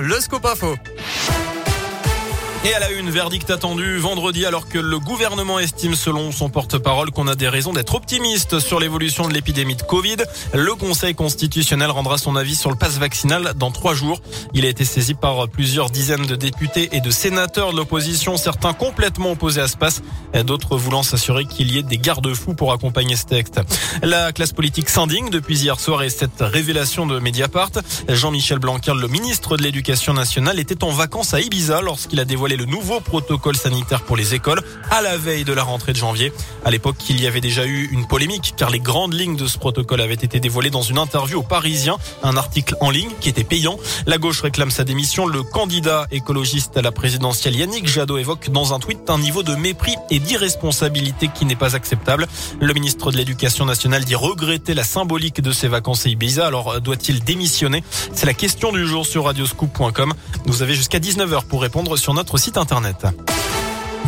le 0.00 0.20
scoop 0.20 0.44
info. 0.46 0.76
Et 2.64 2.72
à 2.74 2.78
la 2.78 2.92
une, 2.92 3.10
verdict 3.10 3.50
attendu 3.50 3.98
vendredi 3.98 4.46
alors 4.46 4.68
que 4.68 4.78
le 4.78 5.00
gouvernement 5.00 5.58
estime 5.58 5.96
selon 5.96 6.30
son 6.30 6.48
porte-parole 6.48 7.10
qu'on 7.10 7.26
a 7.26 7.34
des 7.34 7.48
raisons 7.48 7.72
d'être 7.72 7.96
optimiste 7.96 8.60
sur 8.60 8.78
l'évolution 8.78 9.26
de 9.26 9.34
l'épidémie 9.34 9.74
de 9.74 9.82
Covid. 9.82 10.18
Le 10.54 10.72
Conseil 10.76 11.16
constitutionnel 11.16 11.90
rendra 11.90 12.18
son 12.18 12.36
avis 12.36 12.54
sur 12.54 12.70
le 12.70 12.76
passe 12.76 12.98
vaccinal 12.98 13.54
dans 13.56 13.72
trois 13.72 13.94
jours. 13.94 14.22
Il 14.54 14.64
a 14.64 14.68
été 14.68 14.84
saisi 14.84 15.14
par 15.14 15.48
plusieurs 15.48 15.90
dizaines 15.90 16.24
de 16.24 16.36
députés 16.36 16.88
et 16.92 17.00
de 17.00 17.10
sénateurs 17.10 17.72
de 17.72 17.78
l'opposition, 17.78 18.36
certains 18.36 18.74
complètement 18.74 19.32
opposés 19.32 19.60
à 19.60 19.66
ce 19.66 19.76
passe, 19.76 20.00
d'autres 20.46 20.76
voulant 20.76 21.02
s'assurer 21.02 21.46
qu'il 21.46 21.72
y 21.72 21.78
ait 21.78 21.82
des 21.82 21.98
garde-fous 21.98 22.54
pour 22.54 22.72
accompagner 22.72 23.16
ce 23.16 23.24
texte. 23.24 23.60
La 24.04 24.30
classe 24.30 24.52
politique 24.52 24.88
s'indigne 24.88 25.30
depuis 25.30 25.58
hier 25.58 25.80
soir 25.80 26.04
et 26.04 26.10
cette 26.10 26.40
révélation 26.40 27.06
de 27.06 27.18
Mediapart. 27.18 27.72
Jean-Michel 28.08 28.60
Blanquer, 28.60 28.94
le 28.94 29.08
ministre 29.08 29.56
de 29.56 29.64
l'Éducation 29.64 30.14
nationale, 30.14 30.60
était 30.60 30.84
en 30.84 30.90
vacances 30.90 31.34
à 31.34 31.40
Ibiza 31.40 31.80
lorsqu'il 31.80 32.20
a 32.20 32.24
dévoilé 32.24 32.51
le 32.56 32.64
nouveau 32.64 33.00
protocole 33.00 33.56
sanitaire 33.56 34.02
pour 34.02 34.16
les 34.16 34.34
écoles 34.34 34.62
à 34.90 35.02
la 35.02 35.16
veille 35.16 35.44
de 35.44 35.52
la 35.52 35.62
rentrée 35.62 35.92
de 35.92 35.98
janvier. 35.98 36.32
À 36.64 36.70
l'époque, 36.70 36.96
il 37.08 37.20
y 37.20 37.26
avait 37.26 37.40
déjà 37.40 37.64
eu 37.66 37.88
une 37.92 38.06
polémique 38.06 38.54
car 38.56 38.70
les 38.70 38.80
grandes 38.80 39.14
lignes 39.14 39.36
de 39.36 39.46
ce 39.46 39.58
protocole 39.58 40.00
avaient 40.00 40.14
été 40.14 40.40
dévoilées 40.40 40.70
dans 40.70 40.82
une 40.82 40.98
interview 40.98 41.40
au 41.40 41.42
Parisien, 41.42 41.96
un 42.22 42.36
article 42.36 42.76
en 42.80 42.90
ligne 42.90 43.10
qui 43.20 43.28
était 43.28 43.44
payant. 43.44 43.78
La 44.06 44.18
gauche 44.18 44.40
réclame 44.40 44.70
sa 44.70 44.84
démission. 44.84 45.26
Le 45.26 45.42
candidat 45.42 46.06
écologiste 46.10 46.76
à 46.76 46.82
la 46.82 46.92
présidentielle 46.92 47.56
Yannick 47.56 47.86
Jadot 47.86 48.18
évoque 48.18 48.50
dans 48.50 48.74
un 48.74 48.78
tweet 48.78 49.08
un 49.08 49.18
niveau 49.18 49.42
de 49.42 49.54
mépris 49.54 49.96
et 50.10 50.18
d'irresponsabilité 50.18 51.28
qui 51.34 51.44
n'est 51.44 51.56
pas 51.56 51.74
acceptable. 51.76 52.26
Le 52.60 52.72
ministre 52.74 53.12
de 53.12 53.16
l'Éducation 53.16 53.64
nationale 53.64 54.04
dit 54.04 54.14
regretter 54.14 54.74
la 54.74 54.84
symbolique 54.84 55.40
de 55.40 55.52
ses 55.52 55.68
vacances 55.68 56.06
à 56.06 56.08
Ibiza. 56.08 56.46
Alors 56.46 56.80
doit-il 56.80 57.22
démissionner? 57.24 57.82
C'est 58.14 58.26
la 58.26 58.34
question 58.34 58.72
du 58.72 58.86
jour 58.86 59.06
sur 59.06 59.24
radioscoop.com. 59.24 60.12
Vous 60.46 60.62
avez 60.62 60.74
jusqu'à 60.74 60.98
19h 60.98 61.44
pour 61.44 61.62
répondre 61.62 61.96
sur 61.96 62.14
notre 62.14 62.36
site 62.38 62.41
internet. 62.46 63.04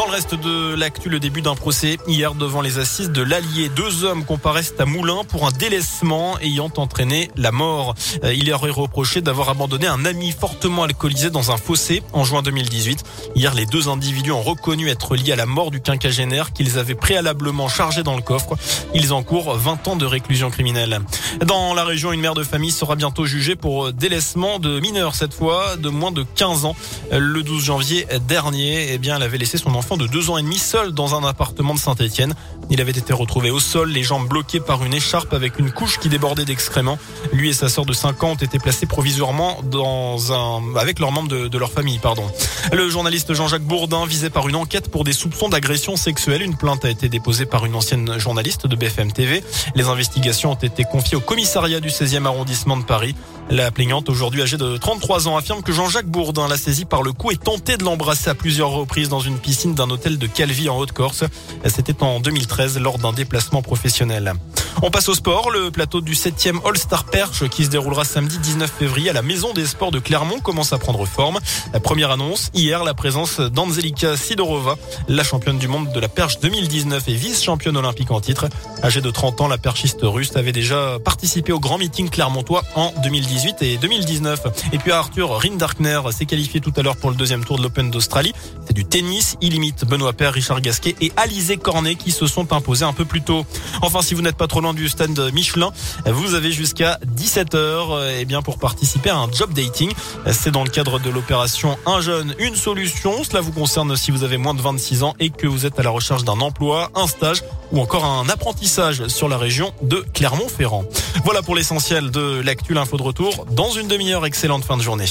Dans 0.00 0.06
le 0.06 0.12
reste 0.12 0.34
de 0.34 0.74
l'actu, 0.76 1.10
le 1.10 1.20
début 1.20 1.42
d'un 1.42 1.54
procès 1.54 1.98
hier 2.06 2.34
devant 2.34 2.62
les 2.62 2.78
assises 2.78 3.10
de 3.10 3.20
l'Allier. 3.20 3.68
Deux 3.68 4.04
hommes 4.04 4.24
comparaissent 4.24 4.72
à 4.78 4.86
Moulins 4.86 5.24
pour 5.28 5.46
un 5.46 5.50
délaissement 5.50 6.38
ayant 6.38 6.70
entraîné 6.78 7.30
la 7.36 7.52
mort. 7.52 7.94
Euh, 8.24 8.32
il 8.32 8.48
leur 8.48 8.66
est 8.66 8.70
reproché 8.70 9.20
d'avoir 9.20 9.50
abandonné 9.50 9.86
un 9.86 10.06
ami 10.06 10.32
fortement 10.32 10.84
alcoolisé 10.84 11.28
dans 11.28 11.50
un 11.50 11.58
fossé 11.58 12.02
en 12.14 12.24
juin 12.24 12.40
2018. 12.40 13.04
Hier, 13.34 13.52
les 13.52 13.66
deux 13.66 13.90
individus 13.90 14.32
ont 14.32 14.40
reconnu 14.40 14.88
être 14.88 15.16
liés 15.16 15.32
à 15.32 15.36
la 15.36 15.44
mort 15.44 15.70
du 15.70 15.82
quinquagénaire 15.82 16.54
qu'ils 16.54 16.78
avaient 16.78 16.94
préalablement 16.94 17.68
chargé 17.68 18.02
dans 18.02 18.16
le 18.16 18.22
coffre. 18.22 18.56
Ils 18.94 19.12
encourent 19.12 19.54
20 19.54 19.86
ans 19.86 19.96
de 19.96 20.06
réclusion 20.06 20.48
criminelle. 20.48 21.00
Dans 21.44 21.74
la 21.74 21.84
région, 21.84 22.10
une 22.12 22.22
mère 22.22 22.34
de 22.34 22.42
famille 22.42 22.72
sera 22.72 22.96
bientôt 22.96 23.26
jugée 23.26 23.54
pour 23.54 23.92
délaissement 23.92 24.60
de 24.60 24.80
mineurs, 24.80 25.14
cette 25.14 25.34
fois 25.34 25.76
de 25.76 25.90
moins 25.90 26.10
de 26.10 26.22
15 26.22 26.64
ans. 26.64 26.74
Le 27.12 27.42
12 27.42 27.62
janvier 27.62 28.06
dernier, 28.26 28.94
eh 28.94 28.96
bien, 28.96 29.16
elle 29.16 29.22
avait 29.24 29.36
laissé 29.36 29.58
son 29.58 29.74
enfant 29.74 29.89
de 29.96 30.06
deux 30.06 30.30
ans 30.30 30.38
et 30.38 30.42
demi 30.42 30.58
seul 30.58 30.92
dans 30.92 31.14
un 31.14 31.24
appartement 31.24 31.74
de 31.74 31.78
Saint-Etienne. 31.78 32.34
Il 32.70 32.80
avait 32.80 32.92
été 32.92 33.12
retrouvé 33.12 33.50
au 33.50 33.58
sol, 33.58 33.90
les 33.90 34.02
jambes 34.02 34.28
bloquées 34.28 34.60
par 34.60 34.84
une 34.84 34.94
écharpe 34.94 35.32
avec 35.32 35.58
une 35.58 35.72
couche 35.72 35.98
qui 35.98 36.08
débordait 36.08 36.44
d'excréments. 36.44 36.98
Lui 37.32 37.50
et 37.50 37.52
sa 37.52 37.68
sœur 37.68 37.84
de 37.84 37.92
5 37.92 38.22
ans 38.22 38.30
ont 38.30 38.34
été 38.36 38.58
placés 38.58 38.86
provisoirement 38.86 39.58
dans 39.64 40.32
un, 40.32 40.76
avec 40.76 40.98
leurs 40.98 41.12
membres 41.12 41.28
de, 41.28 41.58
leur 41.58 41.72
famille, 41.72 41.98
pardon. 41.98 42.24
Le 42.72 42.88
journaliste 42.88 43.34
Jean-Jacques 43.34 43.64
Bourdin 43.64 44.06
visé 44.06 44.30
par 44.30 44.48
une 44.48 44.56
enquête 44.56 44.90
pour 44.90 45.04
des 45.04 45.12
soupçons 45.12 45.48
d'agression 45.48 45.96
sexuelle. 45.96 46.42
Une 46.42 46.56
plainte 46.56 46.84
a 46.84 46.90
été 46.90 47.08
déposée 47.08 47.46
par 47.46 47.64
une 47.66 47.74
ancienne 47.74 48.18
journaliste 48.18 48.66
de 48.66 48.76
BFM 48.76 49.12
TV. 49.12 49.42
Les 49.74 49.88
investigations 49.88 50.52
ont 50.52 50.54
été 50.54 50.84
confiées 50.84 51.16
au 51.16 51.20
commissariat 51.20 51.80
du 51.80 51.88
16e 51.88 52.24
arrondissement 52.26 52.76
de 52.76 52.84
Paris. 52.84 53.14
La 53.50 53.72
plaignante, 53.72 54.08
aujourd'hui 54.08 54.42
âgée 54.42 54.58
de 54.58 54.76
33 54.76 55.26
ans, 55.26 55.36
affirme 55.36 55.62
que 55.62 55.72
Jean-Jacques 55.72 56.06
Bourdin 56.06 56.46
l'a 56.46 56.56
saisi 56.56 56.84
par 56.84 57.02
le 57.02 57.12
cou 57.12 57.32
et 57.32 57.36
tenté 57.36 57.76
de 57.76 57.82
l'embrasser 57.82 58.30
à 58.30 58.36
plusieurs 58.36 58.70
reprises 58.70 59.08
dans 59.08 59.18
une 59.18 59.38
piscine 59.38 59.69
d'un 59.74 59.90
hôtel 59.90 60.18
de 60.18 60.26
Calvi 60.26 60.68
en 60.68 60.78
Haute-Corse. 60.78 61.24
C'était 61.66 62.02
en 62.02 62.20
2013 62.20 62.78
lors 62.78 62.98
d'un 62.98 63.12
déplacement 63.12 63.62
professionnel. 63.62 64.34
On 64.82 64.90
passe 64.90 65.08
au 65.08 65.14
sport. 65.14 65.50
Le 65.50 65.70
plateau 65.70 66.00
du 66.00 66.14
7e 66.14 66.66
All-Star 66.66 67.04
Perche 67.04 67.48
qui 67.48 67.64
se 67.64 67.70
déroulera 67.70 68.04
samedi 68.04 68.38
19 68.38 68.70
février 68.70 69.10
à 69.10 69.12
la 69.12 69.22
Maison 69.22 69.52
des 69.52 69.66
Sports 69.66 69.90
de 69.90 69.98
Clermont 69.98 70.40
commence 70.40 70.72
à 70.72 70.78
prendre 70.78 71.04
forme. 71.06 71.38
La 71.72 71.80
première 71.80 72.10
annonce, 72.10 72.50
hier, 72.54 72.84
la 72.84 72.94
présence 72.94 73.40
d'Anzelika 73.40 74.16
Sidorova, 74.16 74.76
la 75.08 75.22
championne 75.22 75.58
du 75.58 75.68
monde 75.68 75.92
de 75.92 76.00
la 76.00 76.08
perche 76.08 76.40
2019 76.40 77.08
et 77.08 77.14
vice-championne 77.14 77.76
olympique 77.76 78.10
en 78.10 78.20
titre. 78.20 78.46
Âgée 78.82 79.00
de 79.00 79.10
30 79.10 79.42
ans, 79.42 79.48
la 79.48 79.58
perchiste 79.58 80.00
russe 80.02 80.36
avait 80.36 80.52
déjà 80.52 80.98
participé 81.04 81.52
au 81.52 81.60
grand 81.60 81.78
meeting 81.78 82.08
clermontois 82.08 82.62
en 82.74 82.92
2018 83.02 83.62
et 83.62 83.76
2019. 83.76 84.40
Et 84.72 84.78
puis 84.78 84.92
Arthur 84.92 85.30
Rindarkner 85.30 86.00
s'est 86.12 86.26
qualifié 86.26 86.60
tout 86.60 86.72
à 86.76 86.82
l'heure 86.82 86.96
pour 86.96 87.10
le 87.10 87.16
deuxième 87.16 87.44
tour 87.44 87.58
de 87.58 87.62
l'Open 87.62 87.90
d'Australie. 87.90 88.32
C'est 88.66 88.72
du 88.72 88.84
tennis. 88.84 89.36
Il 89.40 89.54
imite 89.54 89.84
Benoît 89.84 90.12
Père, 90.12 90.32
Richard 90.32 90.60
Gasquet 90.60 90.96
et 91.00 91.12
Alizé 91.16 91.56
Cornet 91.56 91.96
qui 91.96 92.12
se 92.12 92.26
sont 92.26 92.52
imposés 92.52 92.84
un 92.84 92.92
peu 92.92 93.04
plus 93.04 93.22
tôt. 93.22 93.44
Enfin, 93.82 94.02
si 94.02 94.14
vous 94.14 94.22
n'êtes 94.22 94.36
pas 94.36 94.46
trop 94.46 94.59
du 94.60 94.88
stand 94.88 95.18
Michelin, 95.32 95.70
vous 96.06 96.34
avez 96.34 96.52
jusqu'à 96.52 96.98
17h 97.16 98.20
et 98.20 98.24
bien 98.26 98.42
pour 98.42 98.58
participer 98.58 99.08
à 99.08 99.16
un 99.16 99.32
job 99.32 99.52
dating. 99.54 99.90
C'est 100.30 100.50
dans 100.50 100.64
le 100.64 100.70
cadre 100.70 101.00
de 101.00 101.08
l'opération 101.08 101.78
Un 101.86 102.00
jeune, 102.02 102.34
une 102.38 102.54
solution. 102.54 103.24
Cela 103.24 103.40
vous 103.40 103.52
concerne 103.52 103.96
si 103.96 104.10
vous 104.10 104.22
avez 104.22 104.36
moins 104.36 104.52
de 104.52 104.60
26 104.60 105.02
ans 105.02 105.14
et 105.18 105.30
que 105.30 105.46
vous 105.46 105.64
êtes 105.64 105.78
à 105.78 105.82
la 105.82 105.90
recherche 105.90 106.24
d'un 106.24 106.40
emploi, 106.40 106.90
un 106.94 107.06
stage 107.06 107.42
ou 107.72 107.80
encore 107.80 108.04
un 108.04 108.28
apprentissage 108.28 109.06
sur 109.08 109.28
la 109.28 109.38
région 109.38 109.72
de 109.82 110.04
Clermont-Ferrand. 110.12 110.84
Voilà 111.24 111.40
pour 111.40 111.56
l'essentiel 111.56 112.10
de 112.10 112.40
l'actu, 112.42 112.74
l'info 112.74 112.98
de 112.98 113.02
retour. 113.02 113.46
Dans 113.50 113.70
une 113.70 113.88
demi-heure, 113.88 114.26
excellente 114.26 114.64
fin 114.64 114.76
de 114.76 114.82
journée. 114.82 115.06